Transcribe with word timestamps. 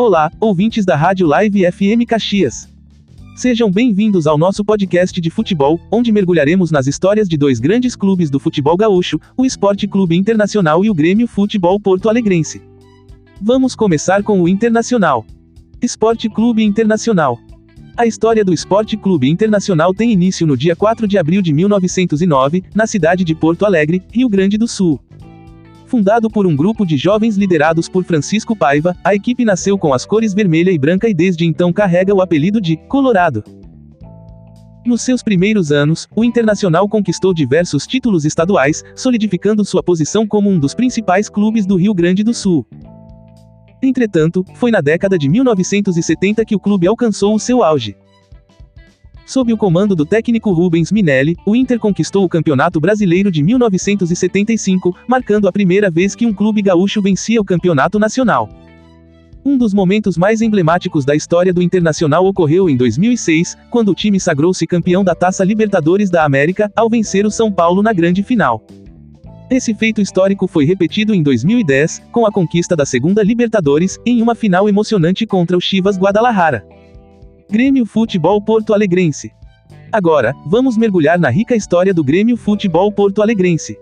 Olá, 0.00 0.30
ouvintes 0.38 0.84
da 0.84 0.94
Rádio 0.94 1.26
Live 1.26 1.68
FM 1.72 2.06
Caxias. 2.06 2.68
Sejam 3.34 3.68
bem-vindos 3.68 4.28
ao 4.28 4.38
nosso 4.38 4.64
podcast 4.64 5.20
de 5.20 5.28
futebol, 5.28 5.80
onde 5.90 6.12
mergulharemos 6.12 6.70
nas 6.70 6.86
histórias 6.86 7.28
de 7.28 7.36
dois 7.36 7.58
grandes 7.58 7.96
clubes 7.96 8.30
do 8.30 8.38
futebol 8.38 8.76
gaúcho, 8.76 9.18
o 9.36 9.44
Esporte 9.44 9.88
Clube 9.88 10.16
Internacional 10.16 10.84
e 10.84 10.88
o 10.88 10.94
Grêmio 10.94 11.26
Futebol 11.26 11.80
Porto 11.80 12.08
Alegrense. 12.08 12.62
Vamos 13.42 13.74
começar 13.74 14.22
com 14.22 14.40
o 14.40 14.48
Internacional. 14.48 15.26
Esporte 15.82 16.28
Clube 16.28 16.62
Internacional. 16.62 17.36
A 17.96 18.06
história 18.06 18.44
do 18.44 18.54
Esporte 18.54 18.96
Clube 18.96 19.28
Internacional 19.28 19.92
tem 19.92 20.12
início 20.12 20.46
no 20.46 20.56
dia 20.56 20.76
4 20.76 21.08
de 21.08 21.18
abril 21.18 21.42
de 21.42 21.52
1909, 21.52 22.62
na 22.72 22.86
cidade 22.86 23.24
de 23.24 23.34
Porto 23.34 23.66
Alegre, 23.66 24.00
Rio 24.12 24.28
Grande 24.28 24.56
do 24.56 24.68
Sul. 24.68 25.00
Fundado 25.88 26.28
por 26.28 26.46
um 26.46 26.54
grupo 26.54 26.84
de 26.84 26.98
jovens 26.98 27.38
liderados 27.38 27.88
por 27.88 28.04
Francisco 28.04 28.54
Paiva, 28.54 28.94
a 29.02 29.14
equipe 29.14 29.42
nasceu 29.42 29.78
com 29.78 29.94
as 29.94 30.04
cores 30.04 30.34
vermelha 30.34 30.70
e 30.70 30.78
branca 30.78 31.08
e 31.08 31.14
desde 31.14 31.46
então 31.46 31.72
carrega 31.72 32.14
o 32.14 32.20
apelido 32.20 32.60
de 32.60 32.76
Colorado. 32.76 33.42
Nos 34.84 35.00
seus 35.00 35.22
primeiros 35.22 35.72
anos, 35.72 36.06
o 36.14 36.22
Internacional 36.22 36.86
conquistou 36.90 37.32
diversos 37.32 37.86
títulos 37.86 38.26
estaduais, 38.26 38.84
solidificando 38.94 39.64
sua 39.64 39.82
posição 39.82 40.26
como 40.26 40.50
um 40.50 40.58
dos 40.58 40.74
principais 40.74 41.30
clubes 41.30 41.64
do 41.64 41.76
Rio 41.76 41.94
Grande 41.94 42.22
do 42.22 42.34
Sul. 42.34 42.66
Entretanto, 43.82 44.44
foi 44.56 44.70
na 44.70 44.82
década 44.82 45.16
de 45.16 45.26
1970 45.26 46.44
que 46.44 46.54
o 46.54 46.60
clube 46.60 46.86
alcançou 46.86 47.34
o 47.34 47.40
seu 47.40 47.62
auge. 47.62 47.96
Sob 49.28 49.52
o 49.52 49.58
comando 49.58 49.94
do 49.94 50.06
técnico 50.06 50.52
Rubens 50.52 50.90
Minelli, 50.90 51.36
o 51.44 51.54
Inter 51.54 51.78
conquistou 51.78 52.24
o 52.24 52.28
Campeonato 52.30 52.80
Brasileiro 52.80 53.30
de 53.30 53.42
1975, 53.42 54.96
marcando 55.06 55.46
a 55.46 55.52
primeira 55.52 55.90
vez 55.90 56.14
que 56.14 56.24
um 56.24 56.32
clube 56.32 56.62
gaúcho 56.62 57.02
vencia 57.02 57.38
o 57.38 57.44
campeonato 57.44 57.98
nacional. 57.98 58.48
Um 59.44 59.58
dos 59.58 59.74
momentos 59.74 60.16
mais 60.16 60.40
emblemáticos 60.40 61.04
da 61.04 61.14
história 61.14 61.52
do 61.52 61.60
Internacional 61.60 62.24
ocorreu 62.24 62.70
em 62.70 62.76
2006, 62.78 63.54
quando 63.70 63.90
o 63.90 63.94
time 63.94 64.18
sagrou-se 64.18 64.66
campeão 64.66 65.04
da 65.04 65.14
Taça 65.14 65.44
Libertadores 65.44 66.08
da 66.08 66.24
América, 66.24 66.72
ao 66.74 66.88
vencer 66.88 67.26
o 67.26 67.30
São 67.30 67.52
Paulo 67.52 67.82
na 67.82 67.92
grande 67.92 68.22
final. 68.22 68.64
Esse 69.50 69.74
feito 69.74 70.00
histórico 70.00 70.46
foi 70.46 70.64
repetido 70.64 71.14
em 71.14 71.22
2010, 71.22 72.04
com 72.10 72.24
a 72.24 72.32
conquista 72.32 72.74
da 72.74 72.86
segunda 72.86 73.22
Libertadores, 73.22 73.98
em 74.06 74.22
uma 74.22 74.34
final 74.34 74.70
emocionante 74.70 75.26
contra 75.26 75.54
o 75.54 75.60
Chivas 75.60 75.98
Guadalajara. 75.98 76.77
Grêmio 77.50 77.86
Futebol 77.86 78.42
Porto 78.42 78.74
Alegrense. 78.74 79.32
Agora, 79.90 80.34
vamos 80.44 80.76
mergulhar 80.76 81.18
na 81.18 81.30
rica 81.30 81.56
história 81.56 81.94
do 81.94 82.04
Grêmio 82.04 82.36
Futebol 82.36 82.92
Porto 82.92 83.22
Alegrense. 83.22 83.78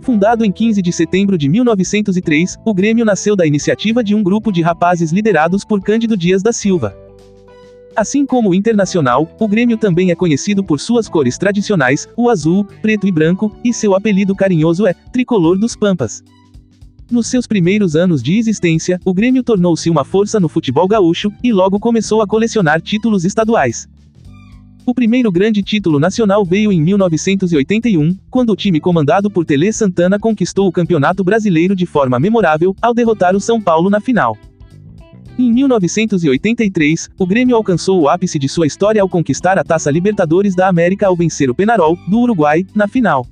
Fundado 0.00 0.44
em 0.44 0.52
15 0.52 0.80
de 0.80 0.92
setembro 0.92 1.36
de 1.36 1.48
1903, 1.48 2.56
o 2.64 2.72
Grêmio 2.72 3.04
nasceu 3.04 3.34
da 3.34 3.44
iniciativa 3.44 4.04
de 4.04 4.14
um 4.14 4.22
grupo 4.22 4.52
de 4.52 4.62
rapazes 4.62 5.10
liderados 5.10 5.64
por 5.64 5.82
Cândido 5.82 6.16
Dias 6.16 6.44
da 6.44 6.52
Silva. 6.52 6.96
Assim 7.96 8.24
como 8.24 8.50
o 8.50 8.54
Internacional, 8.54 9.28
o 9.40 9.48
Grêmio 9.48 9.76
também 9.76 10.12
é 10.12 10.14
conhecido 10.14 10.62
por 10.62 10.78
suas 10.78 11.08
cores 11.08 11.36
tradicionais, 11.36 12.08
o 12.16 12.30
azul, 12.30 12.64
preto 12.80 13.08
e 13.08 13.10
branco, 13.10 13.50
e 13.64 13.74
seu 13.74 13.96
apelido 13.96 14.32
carinhoso 14.32 14.86
é 14.86 14.94
Tricolor 14.94 15.58
dos 15.58 15.74
Pampas. 15.74 16.22
Nos 17.08 17.28
seus 17.28 17.46
primeiros 17.46 17.94
anos 17.94 18.20
de 18.20 18.36
existência, 18.36 19.00
o 19.04 19.14
Grêmio 19.14 19.44
tornou-se 19.44 19.88
uma 19.88 20.04
força 20.04 20.40
no 20.40 20.48
futebol 20.48 20.88
gaúcho, 20.88 21.30
e 21.42 21.52
logo 21.52 21.78
começou 21.78 22.20
a 22.20 22.26
colecionar 22.26 22.80
títulos 22.80 23.24
estaduais. 23.24 23.88
O 24.84 24.92
primeiro 24.92 25.30
grande 25.30 25.62
título 25.62 26.00
nacional 26.00 26.44
veio 26.44 26.72
em 26.72 26.80
1981, 26.80 28.16
quando 28.28 28.50
o 28.50 28.56
time 28.56 28.80
comandado 28.80 29.30
por 29.30 29.44
Tele 29.44 29.72
Santana 29.72 30.18
conquistou 30.18 30.66
o 30.66 30.72
Campeonato 30.72 31.22
Brasileiro 31.22 31.76
de 31.76 31.86
forma 31.86 32.18
memorável, 32.18 32.74
ao 32.82 32.92
derrotar 32.92 33.36
o 33.36 33.40
São 33.40 33.60
Paulo 33.60 33.88
na 33.88 34.00
final. 34.00 34.36
Em 35.38 35.52
1983, 35.52 37.10
o 37.16 37.26
Grêmio 37.26 37.54
alcançou 37.54 38.00
o 38.00 38.08
ápice 38.08 38.36
de 38.36 38.48
sua 38.48 38.66
história 38.66 39.00
ao 39.00 39.08
conquistar 39.08 39.58
a 39.58 39.64
Taça 39.64 39.92
Libertadores 39.92 40.56
da 40.56 40.66
América 40.66 41.06
ao 41.06 41.14
vencer 41.14 41.48
o 41.50 41.54
Penarol, 41.54 41.96
do 42.08 42.18
Uruguai, 42.18 42.66
na 42.74 42.88
final. 42.88 43.24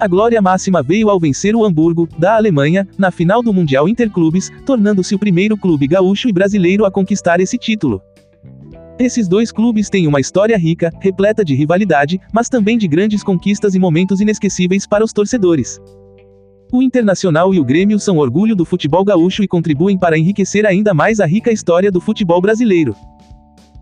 A 0.00 0.08
glória 0.08 0.40
máxima 0.40 0.82
veio 0.82 1.10
ao 1.10 1.20
vencer 1.20 1.54
o 1.54 1.62
Hamburgo, 1.62 2.08
da 2.18 2.34
Alemanha, 2.34 2.88
na 2.96 3.10
final 3.10 3.42
do 3.42 3.52
Mundial 3.52 3.86
Interclubes, 3.86 4.50
tornando-se 4.64 5.14
o 5.14 5.18
primeiro 5.18 5.58
clube 5.58 5.86
gaúcho 5.86 6.26
e 6.26 6.32
brasileiro 6.32 6.86
a 6.86 6.90
conquistar 6.90 7.38
esse 7.38 7.58
título. 7.58 8.00
Esses 8.98 9.28
dois 9.28 9.52
clubes 9.52 9.90
têm 9.90 10.06
uma 10.06 10.18
história 10.18 10.56
rica, 10.56 10.90
repleta 11.02 11.44
de 11.44 11.54
rivalidade, 11.54 12.18
mas 12.32 12.48
também 12.48 12.78
de 12.78 12.88
grandes 12.88 13.22
conquistas 13.22 13.74
e 13.74 13.78
momentos 13.78 14.22
inesquecíveis 14.22 14.86
para 14.86 15.04
os 15.04 15.12
torcedores. 15.12 15.78
O 16.72 16.82
Internacional 16.82 17.52
e 17.52 17.60
o 17.60 17.64
Grêmio 17.64 17.98
são 17.98 18.16
orgulho 18.16 18.56
do 18.56 18.64
futebol 18.64 19.04
gaúcho 19.04 19.42
e 19.42 19.48
contribuem 19.48 19.98
para 19.98 20.18
enriquecer 20.18 20.64
ainda 20.64 20.94
mais 20.94 21.20
a 21.20 21.26
rica 21.26 21.52
história 21.52 21.92
do 21.92 22.00
futebol 22.00 22.40
brasileiro. 22.40 22.96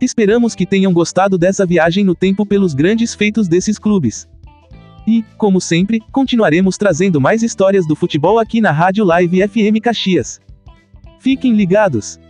Esperamos 0.00 0.56
que 0.56 0.66
tenham 0.66 0.92
gostado 0.92 1.38
dessa 1.38 1.64
viagem 1.64 2.02
no 2.02 2.14
tempo 2.16 2.44
pelos 2.44 2.74
grandes 2.74 3.14
feitos 3.14 3.46
desses 3.46 3.78
clubes. 3.78 4.28
E, 5.08 5.24
como 5.38 5.58
sempre, 5.58 6.02
continuaremos 6.12 6.76
trazendo 6.76 7.18
mais 7.18 7.42
histórias 7.42 7.86
do 7.86 7.96
futebol 7.96 8.38
aqui 8.38 8.60
na 8.60 8.70
Rádio 8.70 9.06
Live 9.06 9.48
FM 9.48 9.80
Caxias. 9.82 10.38
Fiquem 11.18 11.54
ligados! 11.54 12.20